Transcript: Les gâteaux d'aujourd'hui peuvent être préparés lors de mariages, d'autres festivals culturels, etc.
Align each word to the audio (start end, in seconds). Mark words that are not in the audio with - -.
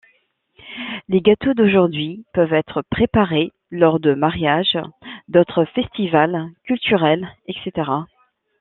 Les 1.09 1.21
gâteaux 1.21 1.53
d'aujourd'hui 1.53 2.25
peuvent 2.33 2.53
être 2.53 2.81
préparés 2.89 3.51
lors 3.69 3.99
de 3.99 4.15
mariages, 4.15 4.79
d'autres 5.27 5.63
festivals 5.75 6.47
culturels, 6.63 7.31
etc. 7.45 7.83